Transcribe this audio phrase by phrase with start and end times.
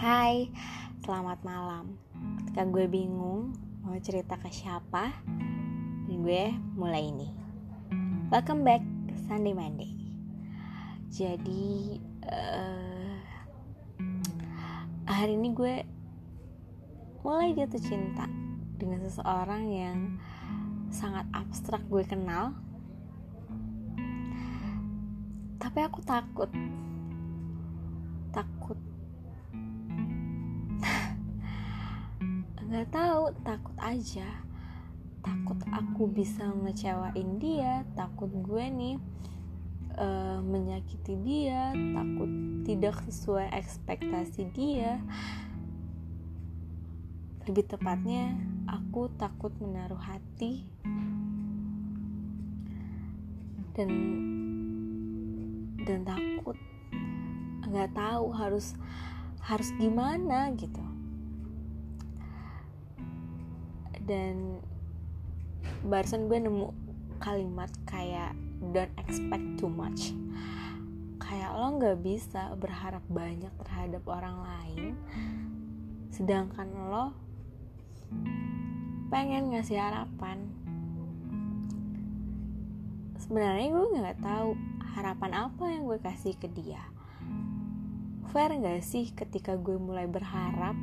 [0.00, 0.48] Hai,
[1.04, 2.00] selamat malam.
[2.40, 3.52] Ketika gue bingung
[3.84, 5.12] mau cerita ke siapa,
[6.08, 7.28] gue mulai ini.
[8.32, 9.92] Welcome back ke Sunday Monday.
[11.12, 12.00] Jadi
[12.32, 13.12] uh,
[15.04, 15.84] hari ini gue
[17.20, 18.24] mulai jatuh cinta
[18.80, 20.16] dengan seseorang yang
[20.88, 22.56] sangat abstrak gue kenal.
[25.60, 26.48] Tapi aku takut
[32.70, 34.30] nggak tahu takut aja.
[35.26, 38.96] Takut aku bisa ngecewain dia takut gue nih
[39.98, 42.30] uh, menyakiti dia takut
[42.62, 45.02] tidak sesuai ekspektasi dia.
[47.50, 48.38] Lebih tepatnya
[48.70, 50.62] aku takut menaruh hati.
[53.74, 53.90] Dan
[55.82, 56.54] dan takut.
[57.66, 58.78] Nggak tahu harus
[59.42, 60.89] harus gimana gitu
[64.10, 64.58] dan
[65.86, 66.74] barusan gue nemu
[67.22, 68.34] kalimat kayak
[68.74, 70.10] don't expect too much.
[71.22, 74.98] Kayak lo nggak bisa berharap banyak terhadap orang lain
[76.10, 77.14] sedangkan lo
[79.14, 80.42] pengen ngasih harapan.
[83.22, 84.58] Sebenarnya gue nggak tahu
[84.98, 86.82] harapan apa yang gue kasih ke dia.
[88.30, 90.78] Fair gak sih ketika gue mulai berharap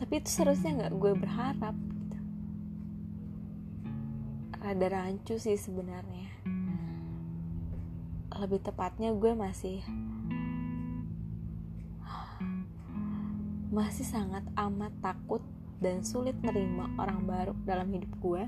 [0.00, 2.18] tapi itu seharusnya nggak gue berharap gitu.
[4.56, 6.32] rada rancu sih sebenarnya.
[8.32, 9.84] Lebih tepatnya gue masih
[13.68, 15.44] masih sangat amat takut
[15.84, 18.42] dan sulit menerima orang baru dalam hidup gue.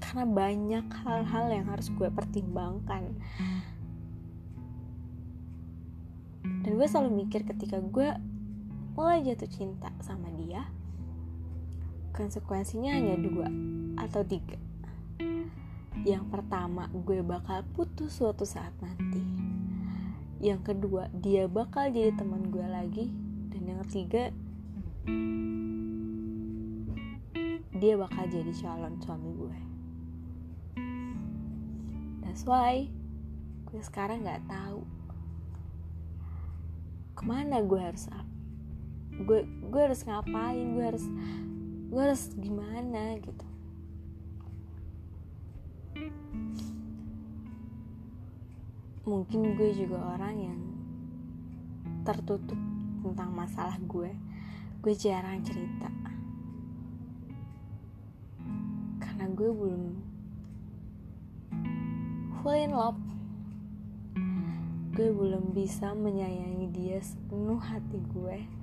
[0.00, 3.20] Karena banyak hal-hal yang harus gue pertimbangkan.
[6.64, 8.32] Dan gue selalu mikir ketika gue
[8.92, 10.68] mulai jatuh cinta sama dia
[12.12, 13.48] konsekuensinya hanya dua
[13.96, 14.60] atau tiga.
[16.04, 19.24] Yang pertama gue bakal putus suatu saat nanti.
[20.44, 23.08] Yang kedua dia bakal jadi teman gue lagi.
[23.48, 24.28] Dan yang ketiga
[27.72, 29.58] dia bakal jadi calon suami gue.
[32.28, 32.92] That's why
[33.72, 34.84] gue sekarang nggak tahu
[37.16, 38.04] ke mana gue harus
[39.12, 41.04] gue gue harus ngapain gue harus
[41.92, 43.46] gue harus gimana gitu.
[49.02, 50.60] Mungkin gue juga orang yang
[52.06, 52.56] tertutup
[53.04, 54.08] tentang masalah gue.
[54.80, 55.90] Gue jarang cerita.
[59.02, 59.84] Karena gue belum
[62.40, 63.02] full in love.
[64.96, 68.61] Gue belum bisa menyayangi dia sepenuh hati gue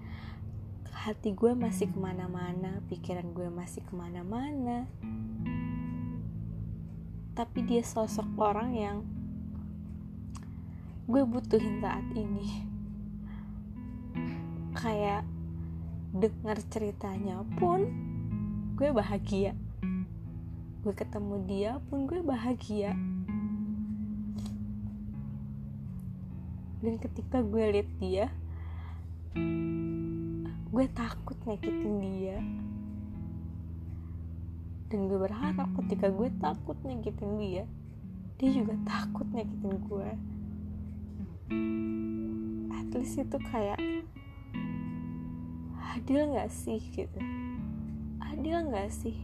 [0.99, 4.83] hati gue masih ke mana-mana pikiran gue masih ke mana-mana.
[7.31, 8.97] Tapi dia sosok orang yang
[11.07, 12.67] gue butuhin saat ini.
[14.75, 15.23] Kayak
[16.11, 17.87] dengar ceritanya pun
[18.75, 19.55] gue bahagia.
[20.83, 22.91] Gue ketemu dia pun gue bahagia.
[26.83, 28.27] Dan ketika gue lihat dia
[30.69, 32.37] gue takut nyakitin dia.
[34.89, 37.63] Dan gue berharap ketika gue takut nyakitin dia
[38.39, 40.09] dia juga takut nyakitin gue.
[42.71, 43.79] At least itu kayak
[45.91, 47.19] adil gak sih gitu?
[48.23, 49.19] Adil gak sih?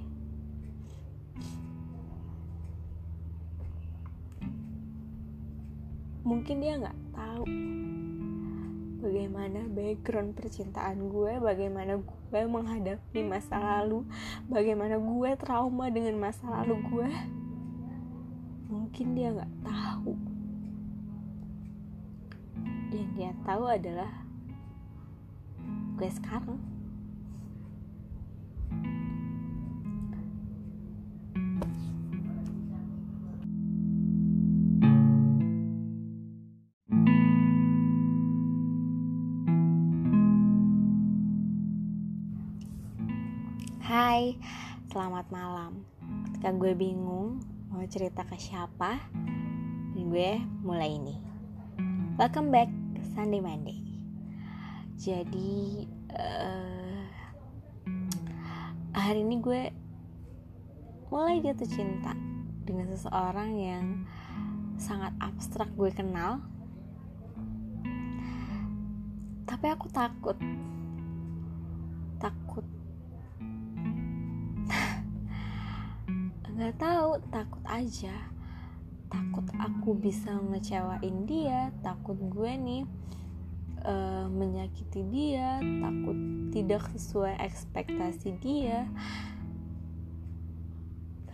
[6.28, 7.46] Mungkin dia nggak tahu
[9.06, 14.02] bagaimana background percintaan gue, bagaimana gue menghadapi masa lalu,
[14.50, 17.10] bagaimana gue trauma dengan masa lalu gue.
[18.66, 20.18] Mungkin dia nggak tahu.
[22.90, 24.12] Yang dia tahu adalah
[26.02, 26.75] gue sekarang.
[44.16, 44.40] Hai,
[44.96, 45.84] selamat malam.
[46.32, 48.96] Ketika gue bingung mau cerita ke siapa,
[49.92, 51.20] dan gue mulai ini.
[52.16, 53.76] Welcome back ke Sunday Monday.
[54.96, 55.84] Jadi
[56.16, 57.04] uh,
[58.96, 59.68] hari ini gue
[61.12, 62.16] mulai jatuh cinta
[62.64, 64.08] dengan seseorang yang
[64.80, 66.40] sangat abstrak gue kenal.
[69.46, 70.40] tapi aku takut takut
[76.56, 78.16] nggak tahu takut aja.
[79.12, 82.84] Takut aku bisa ngecewain dia takut gue nih
[83.84, 86.16] uh, menyakiti dia takut
[86.56, 88.88] tidak sesuai ekspektasi dia.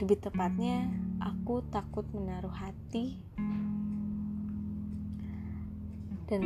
[0.01, 0.89] Lebih tepatnya
[1.21, 3.21] aku takut menaruh hati.
[6.25, 6.44] Dan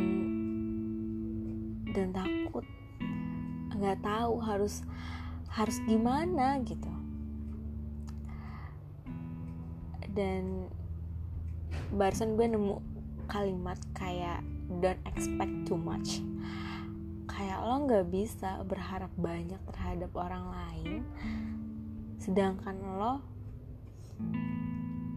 [1.96, 2.68] dan takut.
[3.72, 4.84] Nggak tahu harus
[5.48, 6.95] harus gimana gitu
[10.16, 10.72] dan
[11.92, 12.80] barusan gue nemu
[13.28, 14.40] kalimat kayak
[14.80, 16.24] don't expect too much.
[17.28, 21.04] Kayak lo nggak bisa berharap banyak terhadap orang lain
[22.16, 23.22] sedangkan lo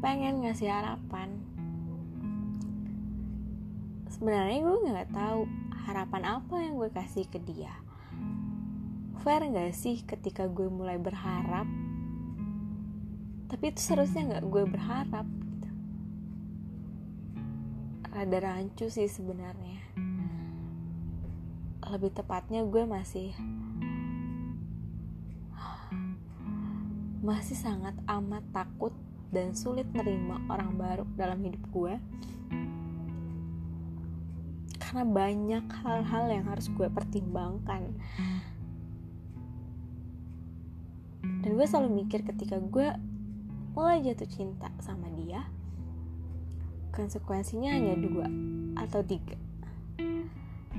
[0.04, 1.42] pengen ngasih harapan.
[4.14, 5.48] Sebenarnya gue nggak tahu
[5.90, 7.72] harapan apa yang gue kasih ke dia.
[9.26, 11.66] Fair nggak sih ketika gue mulai berharap
[13.50, 15.70] tapi itu seharusnya nggak gue berharap gitu.
[18.14, 19.82] rada rancu sih sebenarnya.
[21.90, 23.34] Lebih tepatnya gue masih
[27.26, 28.94] masih sangat amat takut
[29.34, 31.94] dan sulit menerima orang baru dalam hidup gue.
[34.78, 37.98] Karena banyak hal-hal yang harus gue pertimbangkan.
[41.42, 43.09] Dan gue selalu mikir ketika gue
[43.78, 45.46] mulai jatuh cinta sama dia
[47.00, 48.28] konsekuensinya hanya dua
[48.76, 49.38] atau tiga.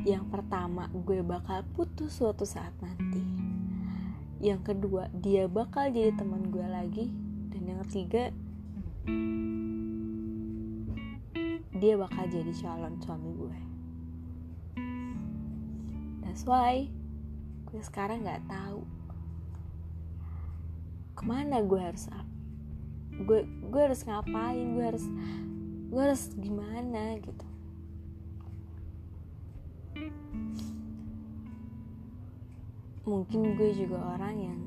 [0.05, 3.25] Yang pertama gue bakal putus suatu saat nanti.
[4.41, 7.07] Yang kedua dia bakal jadi teman gue lagi.
[7.53, 8.33] Dan yang ketiga
[11.81, 13.59] dia bakal jadi calon suami gue.
[16.25, 16.89] That's why
[17.71, 18.83] gue sekarang nggak tahu
[21.17, 22.09] ke mana gue harus
[23.21, 24.67] gue gue harus ngapain?
[24.73, 25.05] Gue harus
[25.91, 27.47] gue harus gimana gitu.
[33.05, 34.61] Mungkin gue juga orang yang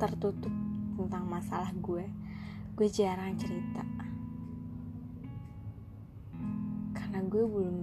[0.00, 0.50] tertutup
[0.94, 2.06] tentang masalah gue
[2.74, 3.86] gue jarang cerita.
[6.96, 7.78] Karena gue belum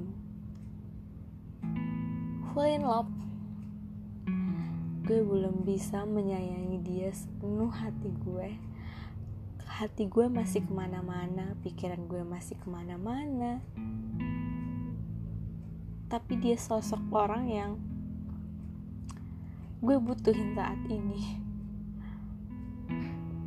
[2.52, 3.14] full in love.
[5.08, 8.71] Gue belum bisa menyayangi dia sepenuh hati gue
[9.82, 13.66] hati gue masih ke mana-mana pikiran gue masih ke mana-mana.
[16.06, 17.72] Tapi dia sosok orang yang
[19.82, 21.42] gue butuhin saat ini.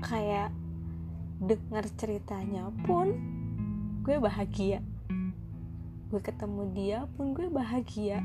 [0.03, 0.51] Kayak
[1.39, 3.15] dengar ceritanya pun
[4.03, 4.83] gue bahagia.
[6.11, 8.19] Gue ketemu dia pun gue bahagia.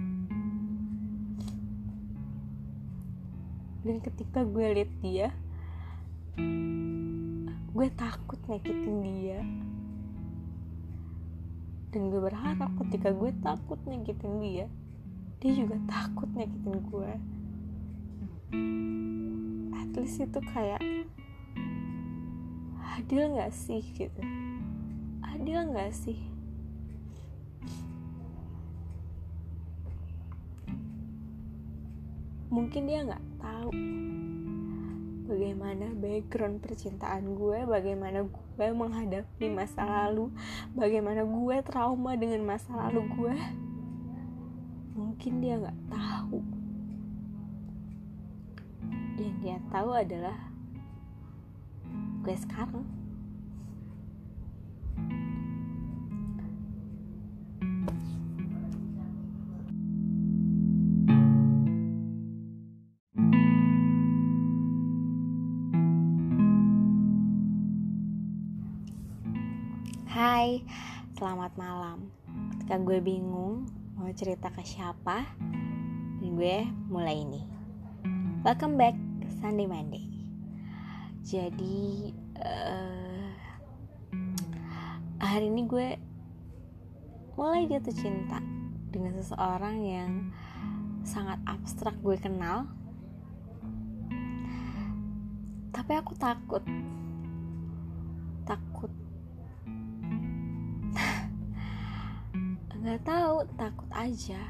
[3.86, 5.30] Dan ketika gue lihat dia
[7.80, 9.40] gue takut nyakitin dia.
[11.96, 14.68] Dan gue berharap ketika gue takut nyakitin dia
[15.40, 17.12] dia juga takut nyakitin gue.
[19.72, 20.84] At least itu kayak
[23.00, 24.22] adil gak sih gitu?
[25.24, 26.20] Adil gak sih?
[32.52, 33.72] Mungkin dia nggak tahu
[35.30, 40.34] bagaimana background percintaan gue, bagaimana gue menghadapi masa lalu,
[40.74, 43.36] bagaimana gue trauma dengan masa lalu gue.
[44.98, 46.42] Mungkin dia nggak tahu.
[49.22, 50.50] Dan dia tahu adalah
[52.26, 52.99] gue sekarang.
[70.40, 70.64] Hai,
[71.20, 72.16] selamat malam.
[72.56, 73.68] Ketika gue bingung
[74.00, 75.28] mau cerita ke siapa,
[76.16, 77.44] dan gue mulai ini.
[78.48, 78.96] Welcome back
[79.44, 80.08] Sunday Monday.
[81.28, 83.28] Jadi uh,
[85.20, 86.00] hari ini gue
[87.36, 88.40] mulai jatuh cinta
[88.96, 90.32] dengan seseorang yang
[91.04, 92.64] sangat abstrak gue kenal.
[95.76, 96.64] Tapi aku takut
[102.90, 104.42] nggak tahu takut aja.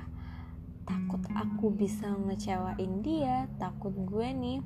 [0.88, 4.64] Takut aku bisa ngecewain dia takut gue nih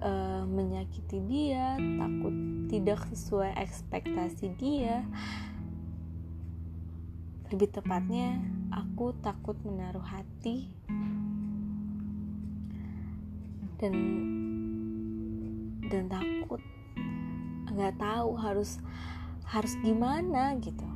[0.00, 2.32] uh, menyakiti dia takut
[2.72, 5.04] tidak sesuai ekspektasi dia.
[7.52, 8.40] Lebih tepatnya
[8.72, 10.72] aku takut menaruh hati.
[13.76, 13.92] Dan
[15.84, 16.64] dan takut.
[17.68, 18.80] Nggak tahu harus
[19.44, 20.89] harus gimana gitu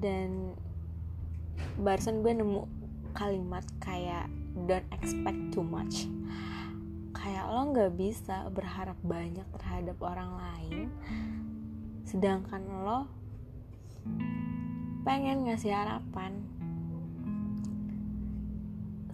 [0.00, 0.56] dan
[1.76, 2.64] barusan gue nemu
[3.12, 4.26] kalimat kayak
[4.66, 6.08] don't expect too much.
[7.12, 10.88] Kayak lo nggak bisa berharap banyak terhadap orang lain
[12.10, 13.06] sedangkan lo
[15.06, 16.42] pengen ngasih harapan.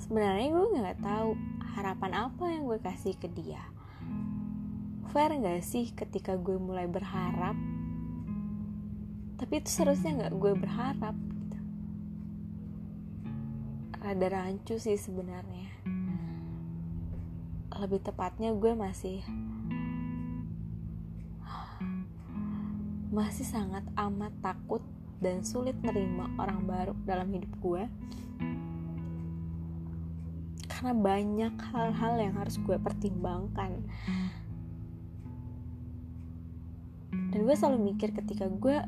[0.01, 1.37] Sebenarnya gue nggak tahu
[1.77, 3.61] harapan apa yang gue kasih ke dia.
[5.13, 7.59] Fair nggak sih ketika gue mulai berharap
[9.37, 11.59] tapi itu seharusnya nggak gue berharap gitu.
[14.01, 15.69] rada rancu sih sebenarnya.
[17.77, 19.21] Lebih tepatnya gue masih
[23.13, 24.81] masih sangat amat takut
[25.21, 27.85] dan sulit nerima orang baru dalam hidup gue.
[30.65, 33.85] Karena banyak hal-hal yang harus gue pertimbangkan.
[37.33, 38.81] Dan gue selalu mikir ketika gue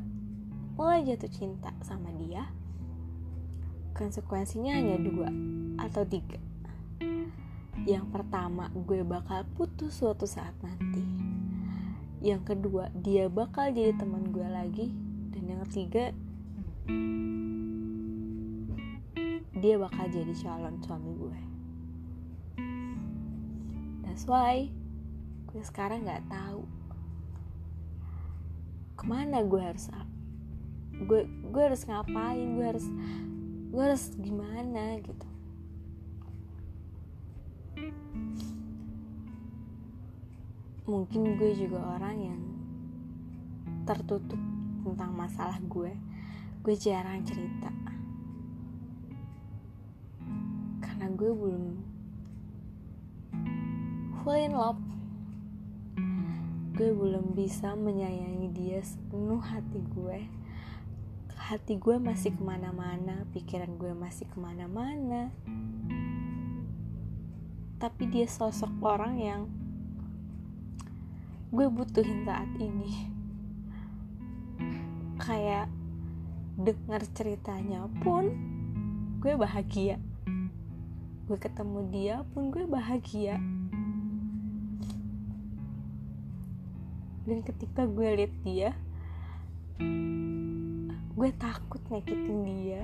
[0.79, 2.47] mulai jatuh cinta sama dia
[3.99, 5.27] konsekuensinya hanya dua
[5.75, 6.39] atau tiga.
[7.83, 11.03] Yang pertama gue bakal putus suatu saat nanti.
[12.23, 14.87] Yang kedua dia bakal jadi teman gue lagi.
[15.35, 16.15] Dan yang ketiga
[19.59, 21.39] dia bakal jadi calon suami gue.
[24.07, 24.71] That's why
[25.51, 26.63] gue sekarang nggak tahu
[28.95, 29.91] ke mana gue harus
[30.99, 32.47] gue gue harus ngapain?
[32.59, 32.87] Gue harus
[33.69, 35.27] gue harus gimana gitu.
[40.89, 42.41] Mungkin gue juga orang yang
[43.85, 44.41] tertutup
[44.83, 45.93] tentang masalah gue.
[46.65, 47.69] Gue jarang cerita.
[50.81, 51.65] Karena gue belum
[54.19, 54.81] full in love.
[56.73, 60.38] Gue belum bisa menyayangi dia sepenuh hati gue
[61.49, 65.33] hati gue masih ke mana-mana pikiran gue masih ke mana-mana.
[67.81, 69.41] Tapi dia sosok orang yang
[71.49, 73.09] gue butuhin saat ini.
[75.17, 75.73] Kayak
[76.53, 78.29] dengar ceritanya pun
[79.17, 79.97] gue bahagia.
[81.25, 83.41] Gue ketemu dia pun gue bahagia.
[87.25, 88.77] Dan ketika gue lihat dia
[91.19, 92.83] gue takut nyakitin dia.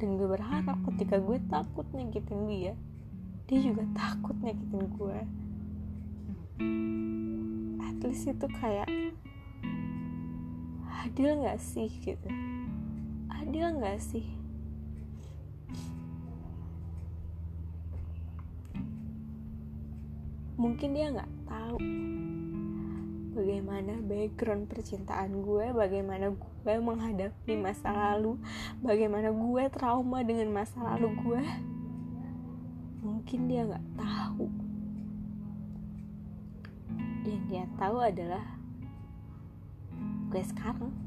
[0.00, 2.72] Dan gue berharap ketika gue takut nyakitin dia
[3.44, 5.18] dia juga takut nyakitin gue.
[7.84, 8.88] At least itu kayak
[11.04, 12.28] adil gak sih gitu?
[13.28, 14.24] Adil gak sih?
[20.56, 21.76] Mungkin dia nggak tahu
[23.34, 28.38] bagaimana background percintaan gue, bagaimana gue menghadapi masa lalu,
[28.80, 31.42] bagaimana gue trauma dengan masa lalu gue.
[33.02, 34.46] Mungkin dia nggak tahu.
[37.26, 38.44] Yang dia tahu adalah
[40.30, 41.03] gue sekarang.